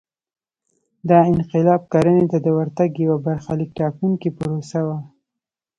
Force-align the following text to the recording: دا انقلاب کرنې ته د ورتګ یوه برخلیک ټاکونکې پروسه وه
دا 1.09 1.19
انقلاب 1.31 1.81
کرنې 1.91 2.25
ته 2.31 2.37
د 2.45 2.47
ورتګ 2.57 2.91
یوه 3.05 3.17
برخلیک 3.27 3.69
ټاکونکې 3.79 4.29
پروسه 4.37 4.79
وه 4.87 4.97